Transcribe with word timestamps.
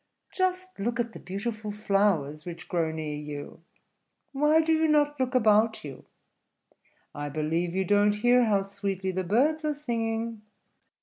"Just 0.33 0.69
look 0.79 0.99
at 0.99 1.13
the 1.13 1.19
beautiful 1.19 1.69
flowers 1.69 2.43
which 2.43 2.67
grow 2.67 2.89
near 2.91 3.13
you; 3.15 3.61
why 4.31 4.59
do 4.59 4.73
you 4.73 4.87
not 4.87 5.19
look 5.19 5.35
about 5.35 5.83
you? 5.83 6.05
I 7.13 7.29
believe 7.29 7.75
you 7.75 7.85
don't 7.85 8.15
hear 8.15 8.45
how 8.45 8.63
sweetly 8.63 9.11
the 9.11 9.23
birds 9.23 9.63
are 9.63 9.75
singing. 9.75 10.41